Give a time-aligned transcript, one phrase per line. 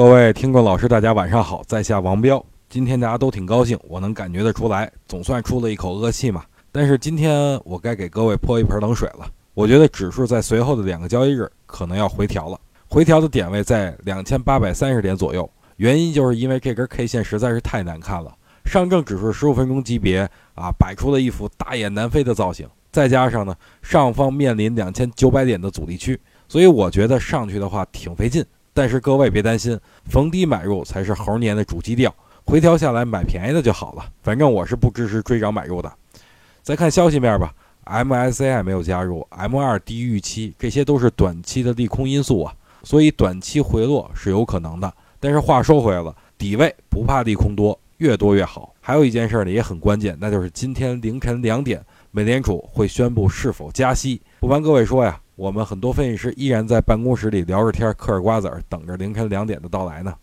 [0.00, 2.42] 各位听众老师，大家晚上好，在下王彪。
[2.70, 6.42] 今天大家都挺高兴，我能感觉得出来，总算出了一口恶气嘛。
[6.72, 9.30] 但是今天我该给各位泼一盆冷水了。
[9.52, 12.58] 我觉得指数在随后的两个交易日可能要回调了，
[12.88, 15.48] 回调的点位在两千八百三十点左右。
[15.76, 20.20] 原因就是因为这根 K 线实在是太难看了，上证指数十五分钟级别
[20.54, 28.42] 啊摆出了一副大雁南飞的造型，再加上呢上方面临两千九百点的阻力区，所以我觉得上去的话挺费劲。
[28.72, 32.14] 但是各位别担心，逢低买入才是猴年的主基调。
[32.44, 34.04] 回调下来买便宜的就好了。
[34.22, 35.92] 反正我是不支持追涨买入的。
[36.62, 37.52] 再看消息面吧
[37.84, 44.92] ，MSCI 没有加入，M2 低于预期，这些都是短期的利空因素啊，所以短期回落是有可能的。
[45.18, 48.74] 但是话说回来了，底位不怕利空多，越多越好。
[48.80, 54.20] 还有一件事呢也很关键，那就是今天凌晨两点，美联储会宣布是否加息。
[54.40, 55.20] 不瞒各位说呀。
[55.40, 60.14] 我们很多分析师依然在办公室里聊着天、嗑着瓜子儿，等着凌晨两点的到来呢。